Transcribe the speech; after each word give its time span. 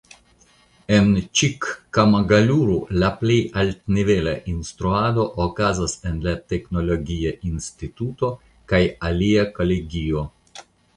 En 0.95 1.09
Ĉikkamagaluru 1.41 2.77
la 3.03 3.11
plej 3.19 3.37
altnivela 3.65 4.35
instruado 4.55 5.29
okazas 5.47 5.95
en 6.13 6.19
la 6.27 6.37
teknologia 6.55 7.37
instituto 7.53 8.35
kaj 8.73 8.85
alia 9.13 9.49
kolegio. 9.61 10.29